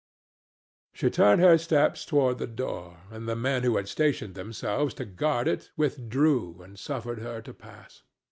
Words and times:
She 0.93 1.11
turned 1.11 1.41
her 1.41 1.59
steps 1.59 2.05
toward 2.07 2.39
the 2.39 2.47
door, 2.47 3.01
and 3.11 3.29
the 3.29 3.35
men 3.35 3.61
who 3.61 3.77
had 3.77 3.87
stationed 3.87 4.33
themselves 4.33 4.95
to 4.95 5.05
guard 5.05 5.47
it 5.47 5.69
withdrew 5.77 6.59
and 6.63 6.79
suffered 6.79 7.19
her 7.19 7.39
to 7.43 7.53
pass. 7.53 8.01